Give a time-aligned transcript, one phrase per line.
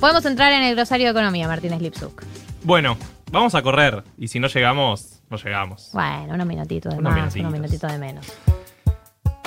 [0.00, 2.22] Podemos entrar en el glosario de economía, Martínez Lipsuk.
[2.62, 2.96] Bueno,
[3.30, 4.02] vamos a correr.
[4.16, 5.90] Y si no llegamos, no llegamos.
[5.92, 8.26] Bueno, unos minutitos de Unos más, unos minutitos de menos.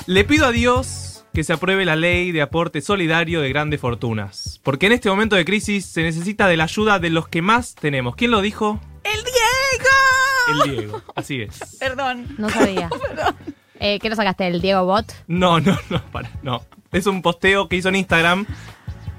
[0.05, 4.59] Le pido a Dios que se apruebe la ley de aporte solidario de grandes fortunas.
[4.61, 7.73] Porque en este momento de crisis se necesita de la ayuda de los que más
[7.73, 8.15] tenemos.
[8.15, 8.79] ¿Quién lo dijo?
[9.03, 10.65] ¡El Diego!
[10.67, 11.01] El Diego.
[11.15, 11.77] Así es.
[11.79, 12.27] Perdón.
[12.37, 12.91] No sabía.
[13.79, 14.45] eh, ¿Qué lo sacaste?
[14.45, 15.11] ¿El Diego Bot?
[15.25, 16.61] No, no, no, para, no.
[16.91, 18.45] Es un posteo que hizo en Instagram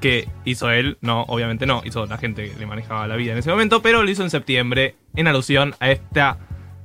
[0.04, 3.38] que hizo él, no, obviamente no, hizo la gente que le manejaba la vida en
[3.38, 6.36] ese momento, pero lo hizo en septiembre en alusión a esta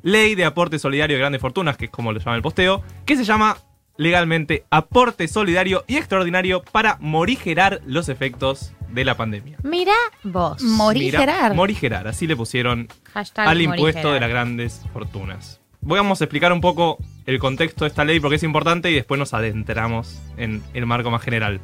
[0.04, 3.18] ley de aporte solidario de grandes fortunas, que es como lo llama el posteo, que
[3.18, 3.58] se llama
[3.98, 9.58] legalmente aporte solidario y extraordinario para morigerar los efectos de la pandemia.
[9.64, 10.62] Mira vos.
[10.62, 11.54] Morigerar.
[11.56, 14.14] Morigerar, así le pusieron Hashtag al impuesto morigerar.
[14.14, 15.60] de las grandes fortunas.
[15.82, 19.20] Vamos a explicar un poco el contexto de esta ley porque es importante y después
[19.20, 21.60] nos adentramos en el marco más general.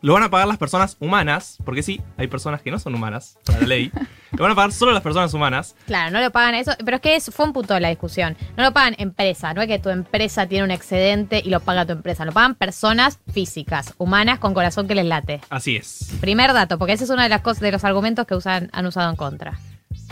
[0.00, 3.36] Lo van a pagar las personas humanas, porque sí, hay personas que no son humanas
[3.44, 3.90] para la ley.
[4.30, 5.74] Lo van a pagar solo las personas humanas.
[5.86, 8.36] Claro, no lo pagan eso, pero es que es, fue un punto de la discusión.
[8.58, 11.86] No lo pagan empresa, no es que tu empresa tiene un excedente y lo paga
[11.86, 15.40] tu empresa, lo pagan personas físicas, humanas con corazón que les late.
[15.48, 16.14] Así es.
[16.20, 18.84] Primer dato, porque ese es uno de las cosas de los argumentos que usan, han
[18.84, 19.58] usado en contra.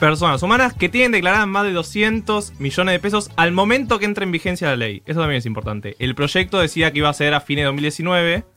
[0.00, 4.24] Personas humanas que tienen declaradas más de 200 millones de pesos al momento que entre
[4.24, 5.02] en vigencia la ley.
[5.04, 5.94] Eso también es importante.
[5.98, 8.55] El proyecto decía que iba a ser a fines de 2019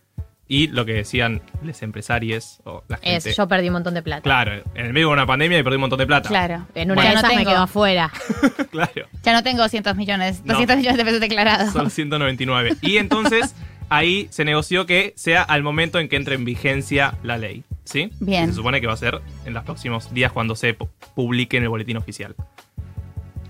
[0.50, 3.30] y lo que decían los empresarios o la gente.
[3.30, 4.24] Es, yo perdí un montón de plata.
[4.24, 6.28] Claro, en el medio de una pandemia y perdí un montón de plata.
[6.28, 6.66] Claro.
[6.76, 8.12] En una Ya de no esas me tengo- quedo afuera.
[8.72, 9.08] claro.
[9.24, 10.54] Ya no tengo 200 millones, No.
[10.56, 11.72] 200 millones de pesos declarados.
[11.72, 12.76] Son 199.
[12.82, 13.56] Y entonces
[13.90, 17.64] ahí se negoció que sea al momento en que entre en vigencia la ley.
[17.86, 18.12] ¿Sí?
[18.20, 18.48] Bien.
[18.50, 21.64] Se supone que va a ser en los próximos días cuando se pu- publique en
[21.64, 22.36] el boletín oficial.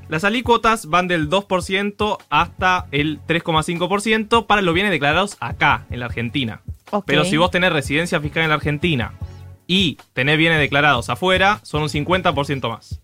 [0.08, 6.08] Las alícuotas van del 2% hasta el 3,5% para los bienes declarados acá, en la
[6.08, 6.61] Argentina.
[7.06, 9.14] Pero si vos tenés residencia fiscal en la Argentina
[9.68, 13.02] y tenés bienes declarados afuera, son un 50% más.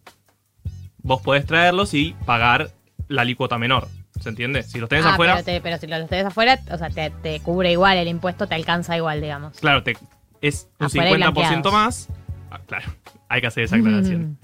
[1.03, 2.71] Vos podés traerlos y pagar
[3.07, 3.87] la alícuota menor.
[4.19, 4.63] ¿Se entiende?
[4.63, 7.09] Si los tenés Ah, afuera, Pero, te- pero si los tenés afuera, o sea, te,
[7.21, 9.59] te cubre igual el impuesto, te alcanza igual, digamos.
[9.59, 9.97] claro, te,
[10.41, 11.73] es un Afuera y 50% blanqueados.
[11.73, 12.09] más.
[12.49, 12.85] Ah, claro,
[13.29, 14.37] hay que hacer esa aclaración.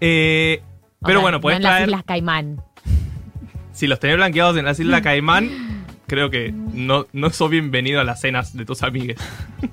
[0.00, 0.62] Eh,
[1.00, 1.82] pero O sea, bueno, no podés en las.
[1.82, 2.62] Islas Caimán.
[3.72, 5.50] Si los tenés blanqueados en las Islas Caimán,
[6.08, 9.18] creo que no, no sos bienvenido a las cenas de tus amigues.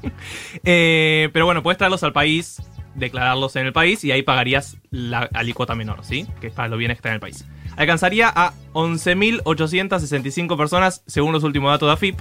[0.64, 2.60] Eh, pero bueno, puedes traerlos al país,
[2.96, 6.26] declararlos en el país y ahí pagarías la alícuota menor, ¿sí?
[6.42, 7.46] Que es para los bienes que están en el país.
[7.78, 12.18] Alcanzaría a 11.865 personas según los últimos datos de AFIP.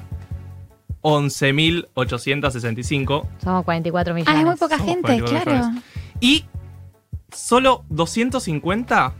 [1.00, 3.26] 11.865.
[3.42, 4.34] Somos 44 millones.
[4.34, 5.66] Ah, es muy poca Somos gente, 44 claro.
[5.68, 5.84] millones.
[6.20, 6.44] Y
[7.32, 9.14] solo 250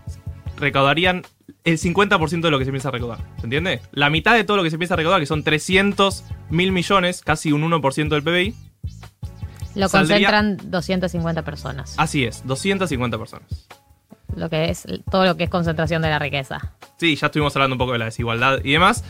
[0.59, 1.23] recaudarían
[1.65, 3.19] el 50% de lo que se piensa recaudar.
[3.39, 3.81] ¿Se entiende?
[3.93, 7.53] La mitad de todo lo que se piensa recaudar, que son 300 mil millones, casi
[7.53, 8.55] un 1% del PBI.
[9.75, 11.95] Lo saldría- concentran 250 personas.
[11.99, 13.67] Así es, 250 personas.
[14.37, 16.75] Lo que es todo lo que es concentración de la riqueza.
[16.99, 19.05] Sí, ya estuvimos hablando un poco de la desigualdad y demás.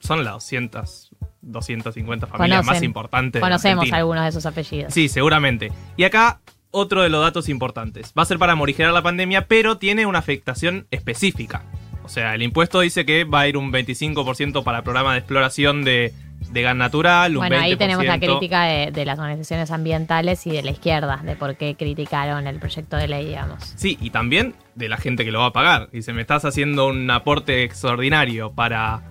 [0.00, 1.10] Son las 200,
[1.42, 2.74] 250 familias Conocen.
[2.74, 3.40] más importantes.
[3.40, 3.96] de Conocemos Argentina.
[3.98, 4.92] algunos de esos apellidos.
[4.92, 5.72] Sí, seguramente.
[5.96, 6.40] Y acá
[6.70, 8.12] otro de los datos importantes.
[8.18, 11.62] Va a ser para morigerar la pandemia, pero tiene una afectación específica.
[12.04, 15.18] O sea, el impuesto dice que va a ir un 25% para el programa de
[15.18, 16.12] exploración de,
[16.50, 17.60] de gas natural, un Bueno, 20%.
[17.62, 21.56] ahí tenemos la crítica de, de las organizaciones ambientales y de la izquierda, de por
[21.56, 23.72] qué criticaron el proyecto de ley, digamos.
[23.76, 25.88] Sí, y también de la gente que lo va a pagar.
[25.92, 29.02] Dice, me estás haciendo un aporte extraordinario para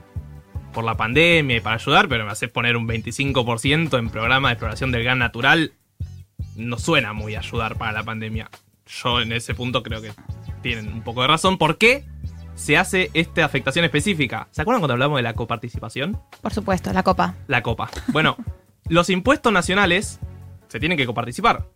[0.72, 4.54] por la pandemia y para ayudar, pero me haces poner un 25% en programa de
[4.54, 5.74] exploración del gas natural.
[6.56, 8.50] No suena muy ayudar para la pandemia.
[8.88, 10.12] Yo en ese punto creo que
[10.62, 11.58] tienen un poco de razón.
[11.58, 12.04] ¿Por qué
[12.56, 14.48] se hace esta afectación específica?
[14.52, 16.22] ¿Se acuerdan cuando hablamos de la coparticipación?
[16.42, 17.36] Por supuesto, la copa.
[17.48, 17.90] La copa.
[18.08, 18.38] Bueno,
[18.90, 20.20] los impuestos nacionales
[20.68, 21.68] se tienen que coparticipar.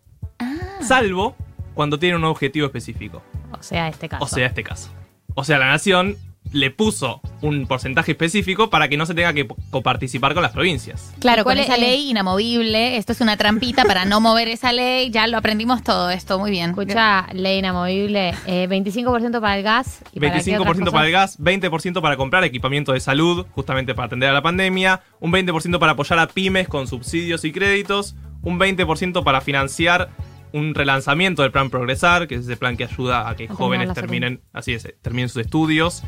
[0.80, 1.36] Salvo
[1.74, 3.22] cuando tienen un objetivo específico.
[3.52, 4.24] O sea, este caso.
[4.24, 4.90] O sea, este caso.
[5.34, 6.16] O sea, la nación
[6.52, 11.12] le puso un porcentaje específico para que no se tenga que coparticipar con las provincias.
[11.20, 14.48] Claro, ¿Cuál con es esa el- ley inamovible, esto es una trampita para no mover
[14.48, 16.70] esa ley, ya lo aprendimos todo esto, muy bien.
[16.70, 21.12] Escucha, ley inamovible, eh, 25% para el gas y para, qué 25% otras para el
[21.12, 25.78] gas, 20% para comprar equipamiento de salud, justamente para atender a la pandemia, un 20%
[25.78, 30.10] para apoyar a pymes con subsidios y créditos, un 20% para financiar
[30.52, 33.88] un relanzamiento del plan Progresar, que es ese plan que ayuda a que A jóvenes
[33.88, 36.02] la terminen, así es, terminen sus estudios,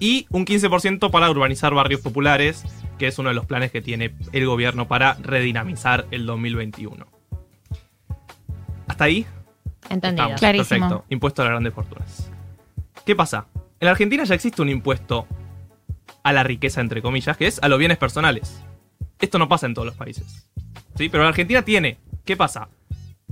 [0.00, 2.64] y un 15% para urbanizar barrios populares,
[2.98, 7.06] que es uno de los planes que tiene el gobierno para redinamizar el 2021.
[8.86, 9.26] Hasta ahí
[9.90, 10.24] Entendido.
[10.24, 10.68] Estamos, Clarísimo.
[10.68, 11.04] Perfecto.
[11.08, 12.30] Impuesto a las grandes fortunas.
[13.06, 13.46] ¿Qué pasa?
[13.80, 15.26] En la Argentina ya existe un impuesto
[16.22, 18.62] a la riqueza, entre comillas, que es a los bienes personales.
[19.20, 20.50] Esto no pasa en todos los países.
[20.96, 21.08] ¿Sí?
[21.08, 21.98] Pero la Argentina tiene.
[22.24, 22.68] ¿Qué pasa?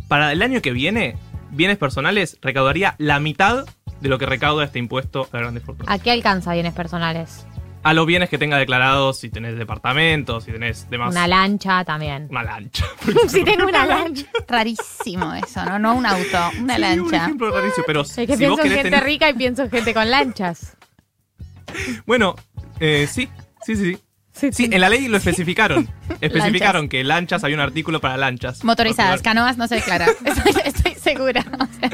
[0.09, 1.17] para el año que viene,
[1.51, 3.67] bienes personales recaudaría la mitad
[4.01, 5.95] de lo que recauda este impuesto a las grandes fortunas.
[5.95, 7.47] ¿A qué alcanza bienes personales?
[7.83, 11.13] A los bienes que tenga declarados, si tenés departamentos, si tenés demás.
[11.13, 12.27] Una lancha también.
[12.31, 12.85] Una lancha.
[13.29, 14.27] si tengo una lancha.
[14.49, 15.79] Rarísimo eso, ¿no?
[15.79, 17.17] No un auto, una Sí, Un lancha.
[17.19, 19.95] ejemplo rarísimo, pero Es que si pienso en gente tener- rica y pienso en gente
[19.95, 20.77] con lanchas.
[22.07, 22.35] Bueno,
[22.81, 23.29] eh, sí,
[23.65, 23.99] sí, sí, sí.
[24.33, 25.89] Sí, Sí, en la ley lo especificaron.
[26.21, 28.63] Especificaron que lanchas, había un artículo para lanchas.
[28.65, 30.07] Motorizadas, canoas no se declara.
[30.25, 31.43] Estoy, estoy segura.
[31.59, 31.91] O sea,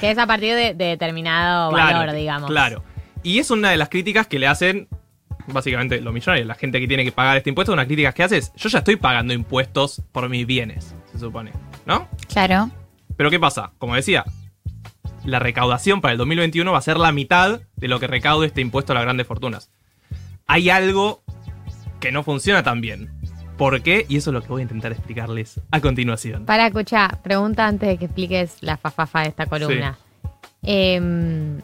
[0.00, 2.50] Que es a partir de, de determinado valor, digamos.
[2.50, 2.82] Claro.
[3.22, 4.88] Y es una de las críticas que le hacen
[5.52, 8.38] básicamente los millonarios, la gente que tiene que pagar este impuesto, una crítica que hace
[8.38, 11.52] es, yo ya estoy pagando impuestos por mis bienes, se supone,
[11.86, 12.08] ¿no?
[12.32, 12.70] claro.
[13.16, 13.72] Pero ¿qué pasa?
[13.78, 14.24] Como decía,
[15.24, 18.62] la recaudación para el 2021 va a ser la mitad de lo que recaude este
[18.62, 19.70] impuesto a las grandes fortunas.
[20.46, 21.22] Hay algo
[22.00, 23.19] que no funciona tan bien.
[23.60, 24.06] ¿Por qué?
[24.08, 26.46] Y eso es lo que voy a intentar explicarles a continuación.
[26.46, 29.98] Para escuchar, pregunta antes de que expliques la fafafa de esta columna.
[30.62, 31.58] Em,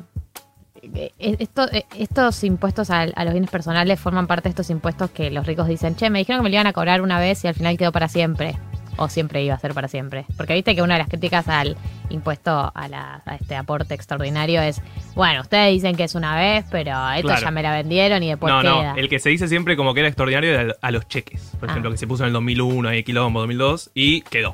[0.83, 5.11] eh, esto- eh, estos impuestos a, a los bienes personales forman parte de estos impuestos
[5.11, 7.43] que los ricos dicen, che, me dijeron que me lo iban a cobrar una vez
[7.45, 8.57] y al final quedó para siempre.
[8.99, 10.25] O siempre iba a ser para siempre.
[10.37, 11.77] Porque viste que una de las críticas al
[12.09, 14.81] impuesto a, la- a este aporte extraordinario es,
[15.15, 17.43] bueno, ustedes dicen que es una vez, pero esto Claro.
[17.43, 18.93] ya me la vendieron y después no, queda.
[18.95, 21.53] no, el que se dice siempre como que era extraordinario era a los cheques.
[21.61, 21.73] Por Ah.
[21.73, 24.51] ejemplo, que se puso en el 2001, ahí quilombo 2002, y quedó.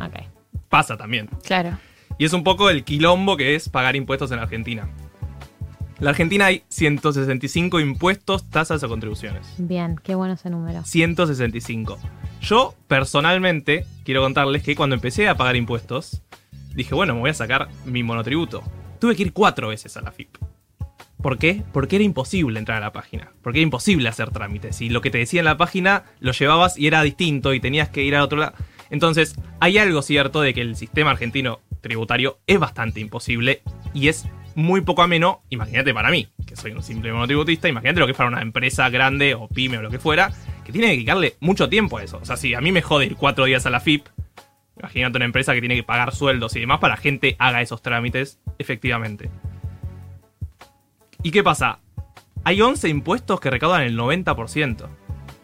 [0.00, 0.22] Ok.
[0.68, 1.28] Pasa también.
[1.46, 1.78] Claro.
[2.18, 4.88] Y es un poco el quilombo que es pagar impuestos en Argentina.
[5.98, 9.46] En la Argentina hay 165 impuestos, tasas o contribuciones.
[9.58, 10.84] Bien, qué bueno ese número.
[10.84, 11.98] 165.
[12.40, 16.22] Yo, personalmente, quiero contarles que cuando empecé a pagar impuestos,
[16.74, 18.62] dije, bueno, me voy a sacar mi monotributo.
[19.00, 20.36] Tuve que ir cuatro veces a la FIP.
[21.22, 21.62] ¿Por qué?
[21.72, 23.32] Porque era imposible entrar a la página.
[23.42, 24.80] Porque era imposible hacer trámites.
[24.80, 27.88] Y lo que te decía en la página lo llevabas y era distinto y tenías
[27.88, 28.54] que ir a otro lado.
[28.90, 33.62] Entonces, hay algo cierto de que el sistema argentino tributario es bastante imposible
[33.92, 35.42] y es muy poco ameno.
[35.50, 38.88] Imagínate para mí, que soy un simple monotributista, imagínate lo que es para una empresa
[38.88, 40.32] grande o pyme o lo que fuera,
[40.68, 42.18] que tiene que dedicarle mucho tiempo a eso.
[42.20, 44.06] O sea, si a mí me jode ir cuatro días a la FIP,
[44.78, 47.80] imagínate una empresa que tiene que pagar sueldos y demás para que gente haga esos
[47.80, 49.30] trámites efectivamente.
[51.22, 51.78] ¿Y qué pasa?
[52.44, 54.88] Hay 11 impuestos que recaudan el 90%.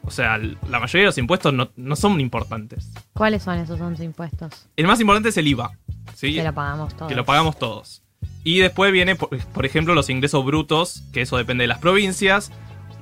[0.03, 2.93] O sea, la mayoría de los impuestos no, no son importantes.
[3.15, 4.69] ¿Cuáles son esos 11 impuestos?
[4.77, 5.73] El más importante es el IVA.
[6.15, 6.35] ¿sí?
[6.35, 7.09] Que lo pagamos todos.
[7.09, 8.03] que lo pagamos todos.
[8.43, 12.53] Y después viene, por, por ejemplo, los ingresos brutos, que eso depende de las provincias,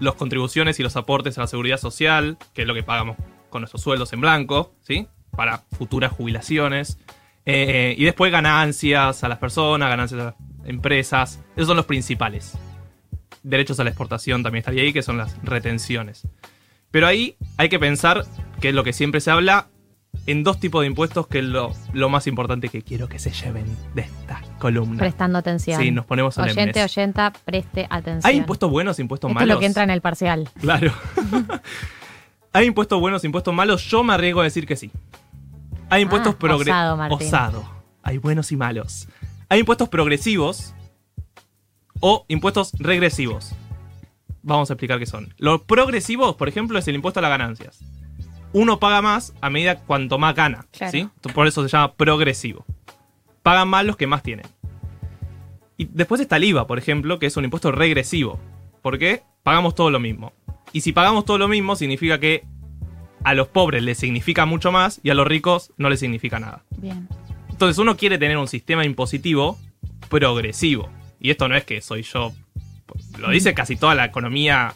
[0.03, 3.17] las contribuciones y los aportes a la seguridad social, que es lo que pagamos
[3.51, 5.07] con nuestros sueldos en blanco, ¿sí?
[5.31, 6.99] Para futuras jubilaciones.
[7.47, 10.35] Eh, y después ganancias a las personas, ganancias a las
[10.65, 11.41] empresas.
[11.55, 12.59] Esos son los principales.
[13.43, 16.27] Derechos a la exportación también estaría ahí, que son las retenciones.
[16.91, 18.27] Pero ahí hay que pensar,
[18.61, 19.69] que es lo que siempre se habla,
[20.27, 23.31] en dos tipos de impuestos, que es lo, lo más importante que quiero que se
[23.31, 24.99] lleven de esta columna.
[24.99, 25.81] Prestando atención.
[25.81, 26.85] Sí, nos ponemos Oyente, solemnes.
[26.97, 28.23] oyenta, preste atención.
[28.31, 29.55] ¿Hay impuestos buenos, impuestos Esto es malos?
[29.57, 30.49] lo que entra en el parcial.
[30.61, 30.93] Claro.
[32.53, 33.83] ¿Hay impuestos buenos, impuestos malos?
[33.85, 34.91] Yo me arriesgo a decir que sí.
[35.91, 36.77] Hay impuestos Ah, progresivos.
[36.79, 37.27] osado, Martín.
[37.29, 37.65] Osado.
[38.03, 39.09] Hay buenos y malos.
[39.49, 40.75] Hay impuestos progresivos
[42.01, 43.53] o impuestos regresivos.
[44.43, 45.35] Vamos a explicar qué son.
[45.39, 47.79] Los progresivos, por ejemplo, es el impuesto a las ganancias.
[48.53, 50.67] Uno paga más a medida cuanto más gana.
[50.73, 50.91] Claro.
[50.93, 51.09] ¿sí?
[51.35, 52.65] Por eso se llama progresivo.
[53.43, 54.47] Pagan más los que más tienen.
[55.77, 58.39] Y después está el IVA, por ejemplo, que es un impuesto regresivo.
[58.83, 59.23] ¿Por qué?
[59.43, 60.33] Pagamos todo lo mismo.
[60.73, 62.45] Y si pagamos todo lo mismo, significa que
[63.25, 66.65] a los pobres les significa mucho más y a los ricos no les significa nada.
[66.77, 67.09] Bien.
[67.51, 69.59] Entonces uno quiere tener un sistema impositivo
[70.09, 70.89] progresivo.
[71.21, 72.33] Y esto no es que soy yo.
[73.19, 74.75] Lo dice casi toda la economía.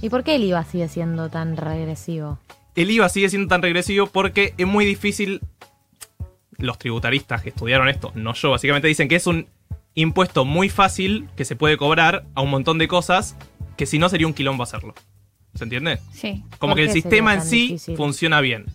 [0.00, 2.38] ¿Y por qué el IVA sigue siendo tan regresivo?
[2.76, 5.40] El IVA sigue siendo tan regresivo porque es muy difícil.
[6.60, 9.46] Los tributaristas que estudiaron esto, no yo, básicamente dicen que es un
[9.94, 13.36] impuesto muy fácil que se puede cobrar a un montón de cosas
[13.76, 14.94] que si no sería un quilombo hacerlo.
[15.54, 15.98] ¿Se entiende?
[16.12, 16.44] Sí.
[16.58, 17.96] Como ¿Por que el sistema en sí difícil?
[17.96, 18.66] funciona bien.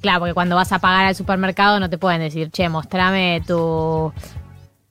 [0.00, 4.12] Claro, porque cuando vas a pagar al supermercado no te pueden decir, che, mostrame tu,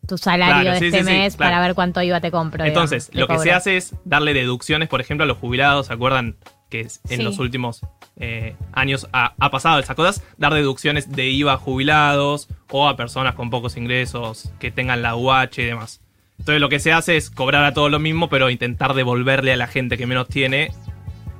[0.08, 1.51] tu salario Claro, de sí, este sí, sí, mes claro.
[1.51, 2.63] para ver cuánto IVA te compro.
[2.63, 5.88] Entonces, digamos, te lo que se hace es darle deducciones, por ejemplo, a los jubilados.
[5.88, 6.36] ¿Se acuerdan
[6.72, 7.18] que en Sí.
[7.18, 7.82] los últimos
[8.18, 10.24] eh, años ha, ha pasado esas cosas?
[10.38, 15.16] Dar deducciones de IVA a jubilados o a personas con pocos ingresos que tengan la
[15.16, 16.01] UH y demás.
[16.40, 19.58] Entonces, lo que se hace es cobrar a todos lo mismo, pero intentar devolverle a
[19.58, 20.72] la gente que menos tiene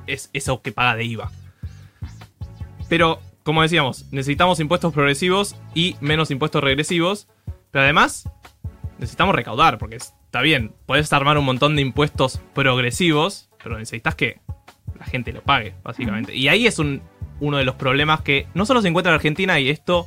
[0.06, 1.32] es eso que paga de IVA.
[2.88, 7.26] Pero, como decíamos, necesitamos impuestos progresivos y menos impuestos regresivos.
[7.70, 8.28] Pero además,
[8.98, 14.40] necesitamos recaudar, porque está bien, puedes armar un montón de impuestos progresivos, pero necesitas que
[15.02, 16.34] la gente lo pague, básicamente.
[16.34, 17.02] Y ahí es un,
[17.40, 20.06] uno de los problemas que no solo se encuentra en Argentina, y esto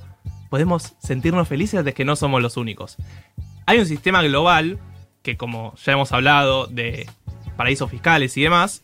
[0.49, 2.95] podemos sentirnos felices de que no somos los únicos.
[3.65, 4.79] Hay un sistema global
[5.21, 7.07] que, como ya hemos hablado, de
[7.57, 8.81] paraísos fiscales y demás,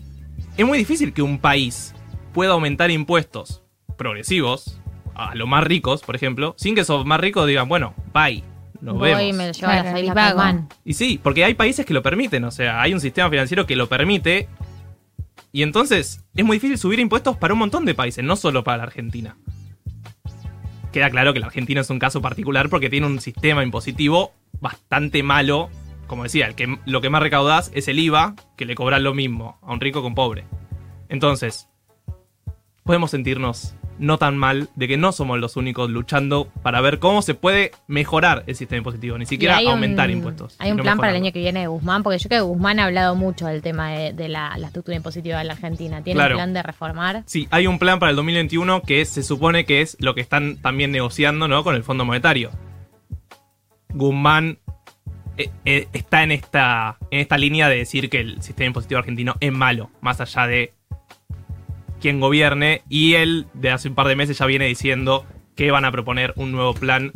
[0.58, 1.94] es muy difícil que un país
[2.34, 3.64] pueda aumentar impuestos
[3.98, 4.80] progresivos
[5.16, 8.44] a los más ricos, por ejemplo, sin que esos más ricos digan, bueno, bye,
[8.82, 9.24] nos Voy vemos.
[9.24, 10.68] y me lo llevo Claro.
[10.84, 13.76] Y sí, porque hay países que lo permiten, o sea, hay un sistema financiero que
[13.76, 14.50] lo permite.
[15.52, 18.78] Y entonces es muy difícil subir impuestos para un montón de países, no solo para
[18.78, 19.38] la Argentina.
[20.92, 25.24] Queda claro que la Argentina es un caso particular porque tiene un sistema impositivo bastante
[25.24, 25.70] malo.
[26.08, 26.54] Como decía,
[26.86, 30.02] lo que más recaudás es el IVA, que le cobran lo mismo a un rico
[30.02, 30.46] un pobre.
[31.08, 31.70] Entonces,
[32.84, 37.22] podemos sentirnos no tan mal de que no somos los únicos luchando para ver cómo
[37.22, 40.56] se puede mejorar el sistema impositivo, ni siquiera un- aumentar impuestos.
[40.60, 42.80] Hay un plan para el año que viene de Guzmán, porque yo creo que Guzmán
[42.80, 46.02] ha hablado mucho del tema de, de la, la estructura impositiva de la Argentina.
[46.04, 46.36] ¿Tiene Claro.
[46.36, 47.24] un plan de reformar?
[47.28, 50.58] Sí, hay un plan para el 2021 que se supone que es lo que están
[50.58, 51.64] también negociando ¿no?
[51.64, 52.50] con el Fondo Monetario.
[53.94, 54.60] Guzmán
[55.38, 59.36] eh, eh, está en esta, en esta línea de decir que el sistema impositivo argentino
[59.40, 60.74] es malo, más allá de
[62.02, 62.82] quien gobierne.
[62.90, 66.34] Y él, de hace un par de meses, ya viene diciendo que van a proponer
[66.36, 67.14] un nuevo plan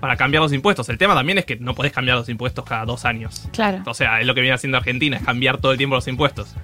[0.00, 0.88] para cambiar los impuestos.
[0.88, 3.48] El tema también es que no podés cambiar los impuestos cada dos años.
[3.52, 3.82] Claro.
[3.86, 6.54] O sea, es lo que viene haciendo Argentina, es cambiar todo el tiempo los impuestos.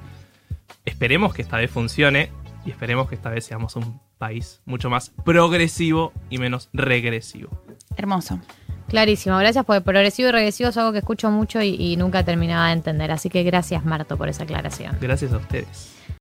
[0.84, 2.30] Esperemos que esta vez funcione
[2.64, 7.62] y esperemos que esta vez seamos un país mucho más progresivo y menos regresivo.
[7.96, 8.40] Hermoso.
[8.88, 12.68] Clarísimo, gracias porque progresivo y regresivo es algo que escucho mucho y, y nunca terminaba
[12.68, 13.12] de entender.
[13.12, 14.96] Así que gracias, Marto, por esa aclaración.
[15.00, 15.97] Gracias a ustedes.